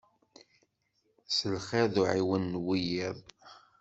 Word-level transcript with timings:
S 1.27 1.37
lxir 1.53 1.85
d 1.93 1.95
uɛiwen 2.01 2.43
n 2.57 2.61
wiyiḍ. 2.65 3.17